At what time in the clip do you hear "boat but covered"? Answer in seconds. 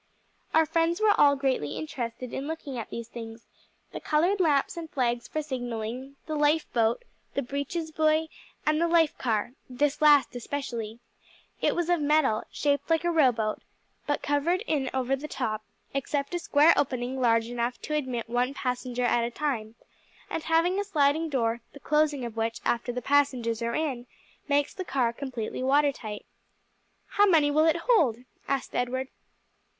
13.31-14.61